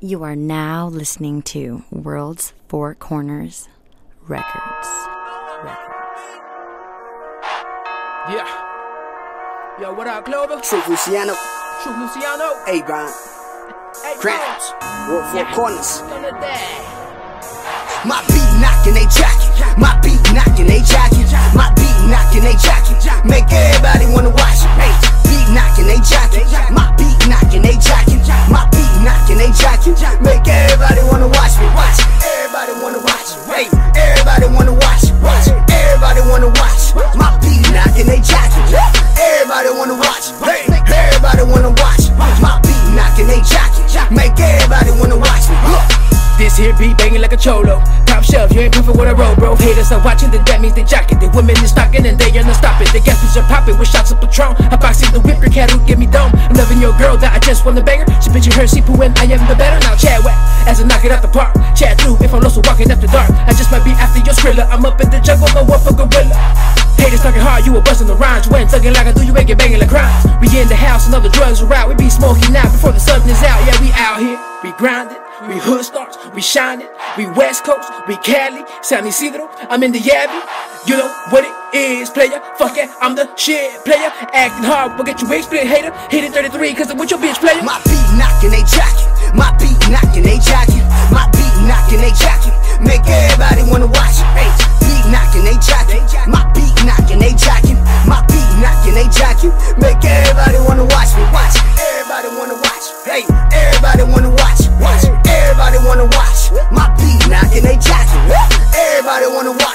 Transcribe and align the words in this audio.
You 0.00 0.22
are 0.24 0.36
now 0.36 0.88
listening 0.88 1.42
to 1.54 1.84
World's 1.90 2.52
Four 2.68 2.94
Corners 2.94 3.68
Records. 4.26 4.88
Records. 5.62 6.22
Yeah. 8.30 8.48
Yo, 9.80 9.92
what 9.94 10.06
up, 10.06 10.24
Clover? 10.24 10.60
Truth 10.60 10.84
Lueciano, 10.84 11.34
True 11.82 11.92
Lueciano. 11.92 12.64
Hey, 12.66 12.80
Grind, 12.80 13.12
Hey, 14.02 14.14
Grant, 14.20 14.40
Bones. 14.40 15.08
World 15.10 15.26
Four 15.32 15.40
Yeah. 15.40 15.54
Corners. 15.54 16.00
My 18.08 18.24
beat 18.28 18.60
knocking, 18.60 18.94
they 18.94 19.04
jacking. 19.12 19.80
My 19.80 19.89
cholo. 47.40 47.80
Top 48.04 48.22
shelf, 48.22 48.52
you 48.52 48.60
ain't 48.60 48.74
perfect 48.76 48.96
with 48.96 49.08
a 49.08 49.16
roll, 49.16 49.34
bro. 49.34 49.56
Haters 49.56 49.90
are 49.90 50.04
watching, 50.04 50.30
then 50.30 50.44
that 50.44 50.60
means 50.60 50.76
they 50.76 50.84
jacking. 50.84 51.18
The 51.18 51.32
women 51.32 51.56
is 51.64 51.72
stocking 51.72 52.04
and 52.04 52.20
they 52.20 52.30
gonna 52.30 52.52
stop 52.52 52.76
it. 52.84 52.92
The 52.92 53.00
gas 53.00 53.18
are 53.36 53.46
popping 53.48 53.80
with 53.80 53.88
shots 53.88 54.12
of 54.12 54.20
Patron. 54.20 54.54
I 54.68 54.76
boxing 54.76 55.08
the 55.16 55.20
whip, 55.24 55.40
your 55.40 55.50
cat 55.50 55.72
who 55.72 55.80
give 55.88 55.98
me 55.98 56.06
dome. 56.06 56.30
I'm 56.36 56.54
loving 56.54 56.78
your 56.78 56.92
girl 57.00 57.16
that 57.16 57.32
I 57.32 57.40
just 57.40 57.64
wanna 57.64 57.80
bang 57.80 58.04
her. 58.04 58.06
She 58.20 58.28
picture 58.28 58.52
her, 58.60 58.68
see 58.68 58.84
when 58.84 59.16
I 59.16 59.24
am 59.24 59.40
the 59.48 59.56
better. 59.56 59.80
Now 59.80 59.96
Chad 59.96 60.20
whack 60.20 60.36
as 60.68 60.78
I 60.80 60.84
knock 60.84 61.02
it 61.04 61.10
out 61.10 61.24
the 61.24 61.32
park. 61.32 61.56
Chad 61.72 61.96
through 61.96 62.20
if 62.20 62.34
I'm 62.36 62.44
lost 62.44 62.60
or 62.60 62.64
walking 62.68 62.92
after 62.92 63.08
dark. 63.08 63.32
I 63.48 63.56
just 63.56 63.72
might 63.72 63.84
be 63.88 63.96
after 63.96 64.20
your 64.20 64.36
skrilla. 64.36 64.68
I'm 64.68 64.84
up 64.84 65.00
in 65.00 65.08
the 65.08 65.20
jungle, 65.24 65.48
no 65.56 65.64
one 65.64 65.80
for 65.80 65.96
gorilla. 65.96 66.36
Haters 67.00 67.24
talking 67.24 67.40
hard, 67.40 67.64
you 67.64 67.72
a 67.72 67.80
bustin' 67.80 68.06
the 68.06 68.16
rhymes. 68.18 68.44
Ain't 68.52 68.68
thugging 68.68 68.92
like 68.92 69.08
I 69.08 69.12
do, 69.16 69.24
you 69.24 69.32
ain't 69.32 69.48
get 69.48 69.56
banging 69.56 69.80
like 69.80 69.88
crimes. 69.88 70.28
We 70.44 70.52
in 70.60 70.68
the 70.68 70.76
house 70.76 71.06
and 71.06 71.14
all 71.14 71.24
the 71.24 71.32
drugs 71.32 71.62
are 71.62 71.72
out. 71.72 71.88
We 71.88 71.94
be 71.96 72.10
smoking 72.10 72.52
now 72.52 72.68
before 72.68 72.92
the 72.92 73.00
sun 73.00 73.24
is 73.24 73.40
out. 73.40 73.64
Yeah, 73.64 73.80
we 73.80 73.88
out 73.96 74.20
here, 74.20 74.36
we 74.60 74.76
grinding, 74.76 75.16
we 75.48 75.56
hood 75.56 75.84
stars, 75.84 76.16
we 76.34 76.42
shining, 76.42 76.88
we 77.16 77.26
West 77.32 77.64
Coast, 77.64 77.88
we 78.08 78.16
Cali, 78.16 78.64
San 78.82 79.06
Ysidro. 79.06 79.48
I'm 79.70 79.82
in 79.82 79.92
the 79.92 79.98
Yabby. 79.98 80.36
You 80.86 80.96
know 80.98 81.08
what 81.30 81.44
it 81.44 81.54
is, 81.72 82.10
player. 82.10 82.40
Fuck 82.56 82.76
it, 82.76 82.90
I'm 83.00 83.14
the 83.14 83.24
shit 83.36 83.84
player. 83.84 84.12
Acting 84.36 84.64
hard, 84.64 84.96
we'll 84.96 85.04
get 85.04 85.20
you 85.22 85.28
wig 85.28 85.44
split, 85.44 85.66
hater. 85.66 85.92
Hit 86.10 86.24
it 86.24 86.32
33, 86.32 86.74
cause 86.74 86.90
I'm 86.90 86.98
with 86.98 87.10
your 87.10 87.20
bitch 87.20 87.40
player. 87.40 87.62
My 87.62 87.80
beat 87.88 88.04
knocking, 88.20 88.50
they 88.50 88.64
jacking. 88.68 89.08
My 89.32 89.52
beat 89.56 89.80
knocking, 89.88 90.24
they 90.24 90.38
jacking. 90.44 90.84
My 91.08 91.24
beat 91.32 91.56
knocking, 91.64 92.00
they 92.04 92.12
jacking. 92.12 92.52
Make 92.84 93.06
everybody 93.08 93.64
wanna 93.64 93.88
watch 93.88 94.20
it. 94.20 94.28
Hey, 94.36 94.49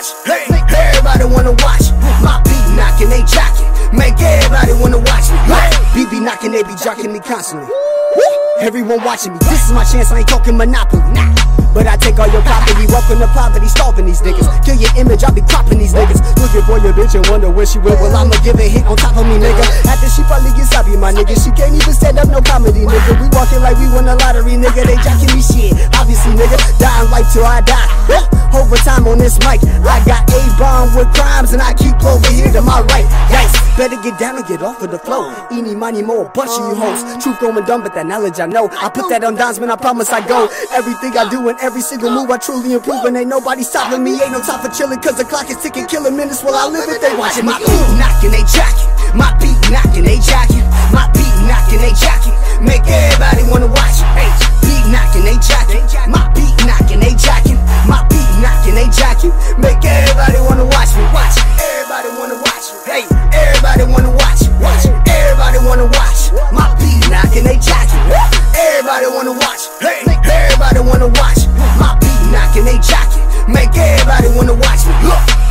watch. 0.06 0.28
Hey, 0.28 0.45
everybody 0.78 1.25
wanna 1.25 1.52
watch. 1.52 1.92
My 2.22 2.42
beat 2.44 2.75
knocking, 2.75 3.09
they 3.09 3.23
jacking. 3.23 3.98
Make 3.98 4.20
everybody 4.20 4.73
wanna 4.73 5.00
watch 5.00 5.31
me. 5.31 5.38
BB 5.94 6.23
knocking, 6.23 6.52
they 6.52 6.64
be 6.64 6.73
jocking 6.73 7.12
me 7.12 7.20
constantly. 7.20 7.70
Everyone 8.59 9.03
watching 9.03 9.34
me. 9.34 9.39
This 9.52 9.67
is 9.67 9.72
my 9.75 9.84
chance. 9.84 10.11
I 10.11 10.23
ain't 10.23 10.31
talking 10.31 10.56
monopoly. 10.56 11.03
Nah. 11.11 11.36
But 11.75 11.92
I 11.92 12.00
take 12.00 12.16
all 12.20 12.31
your 12.31 12.42
property. 12.48 12.88
Welcome 12.88 13.20
to 13.20 13.28
poverty. 13.36 13.67
Starving 13.67 14.08
these 14.08 14.23
niggas. 14.23 14.47
Kill 14.64 14.80
your 14.80 14.95
image. 14.95 15.28
I 15.28 15.31
be 15.36 15.44
cropping 15.44 15.78
these 15.78 15.91
niggas. 15.91 16.24
Looking 16.40 16.63
for 16.63 16.80
your 16.80 16.96
bitch 16.96 17.19
and 17.19 17.28
wonder 17.28 17.52
where 17.52 17.68
she 17.68 17.80
went. 17.80 18.00
Well, 18.00 18.16
I'ma 18.16 18.40
give 18.47 18.56
a 18.56 18.63
hit 18.63 18.88
on 18.88 18.96
top 18.96 19.19
of 19.19 19.28
me, 19.28 19.35
nigga. 19.35 19.59
After 19.84 20.07
she 20.07 20.24
probably 20.24 20.56
gets 20.56 20.72
happy, 20.72 20.96
my 20.96 21.12
nigga. 21.12 21.35
She 21.35 21.52
can't 21.52 21.75
even 21.75 21.91
stand 21.91 22.16
up 22.18 22.31
no 22.31 22.40
comedy, 22.40 22.88
nigga. 22.88 23.19
We 23.19 23.28
walking 23.35 23.59
like 23.59 23.75
we 23.75 23.91
won 23.91 24.07
the 24.07 24.16
lottery, 24.16 24.56
nigga. 24.56 24.88
They 24.88 24.96
jacking 25.03 25.35
me 25.35 25.44
shit. 25.44 25.75
Obviously, 26.00 26.40
nigga. 26.40 26.56
Dying 26.80 27.12
life 27.12 27.28
till 27.35 27.44
I 27.44 27.59
die. 27.59 27.91
Yeah. 28.07 28.24
Overtime 28.56 29.03
on 29.12 29.19
this 29.19 29.35
mic. 29.44 29.59
I 29.84 30.00
got 30.07 30.24
a 30.31 30.40
bomb 30.56 30.96
with 30.96 31.12
crimes 31.12 31.51
and 31.51 31.62
I 31.62 31.75
keep 31.75 32.00
over 32.07 32.31
here 32.31 32.56
to 32.56 32.62
my 32.63 32.80
right. 32.88 33.03
Yikes. 33.28 33.66
Better 33.75 34.00
get 34.01 34.18
down 34.18 34.38
and 34.38 34.47
get 34.47 34.63
off 34.63 34.81
of 34.81 34.91
the 34.91 34.97
flow. 34.97 35.35
Eeny, 35.51 35.75
money, 35.75 36.01
more, 36.01 36.24
bunch 36.31 36.51
of 36.51 36.72
you 36.72 36.75
hoes. 36.80 37.22
Truth 37.22 37.41
going 37.41 37.66
dumb, 37.66 37.84
but 37.84 37.94
that 37.96 38.06
knowledge 38.06 38.40
I 38.40 38.44
I 38.45 38.47
know. 38.47 38.69
I 38.78 38.94
put 38.94 39.09
that 39.09 39.25
on 39.25 39.33
dimes, 39.33 39.57
man, 39.57 39.73
I 39.73 39.75
promise 39.75 40.13
I 40.13 40.22
go. 40.22 40.45
Everything 40.69 41.17
I 41.17 41.25
do 41.33 41.50
and 41.50 41.57
every 41.66 41.81
single 41.81 42.13
move 42.13 42.29
I 42.29 42.38
truly 42.38 42.78
improve. 42.78 43.01
And 43.09 43.17
ain't 43.17 43.25
nobody 43.25 43.66
stopping 43.66 44.06
me, 44.06 44.22
ain't 44.22 44.38
no 44.38 44.41
time 44.45 44.61
for 44.61 44.69
chilling. 44.69 45.01
Cause 45.01 45.17
the 45.17 45.25
clock 45.25 45.50
is 45.50 45.57
ticking, 45.57 45.89
killing 45.89 46.13
minutes 46.13 46.45
while 46.45 46.53
I 46.53 46.69
live 46.69 46.85
it. 46.85 47.01
They 47.01 47.09
watching 47.17 47.50
my 47.50 47.57
beat 47.57 47.89
knocking, 47.97 48.29
they 48.29 48.45
jacking. 48.45 48.85
My 49.17 49.33
beat 49.41 49.57
knocking, 49.73 50.06
they 50.06 50.22
jacking. 50.22 50.61
My 50.94 51.09
beat 51.17 51.33
knocking, 51.50 51.81
they 51.81 51.94
jacking. 51.97 52.38
Make 52.61 52.85
everybody 52.85 53.50
wanna 53.50 53.66
watch 53.66 53.97
it. 53.97 54.13
Hey, 54.13 54.29
beat 54.62 54.85
knocking, 54.94 55.25
they 55.25 55.41
jacking. 55.41 55.81
My 56.06 56.29
beat 56.38 56.53
knocking, 56.69 57.01
they 57.01 57.17
jacking. 57.17 57.57
My 57.89 58.06
beat 58.13 58.29
knocking, 58.45 58.77
they 58.77 58.94
jacking. 58.94 59.33
Make 59.57 59.81
everybody 59.81 60.38
wanna 60.45 60.69
watch 60.69 60.94
me. 60.94 61.01
Watch. 61.09 61.55
Everybody 74.18 74.38
wanna 74.38 74.53
watch 74.53 74.86
me. 74.86 74.94
Look. 75.09 75.44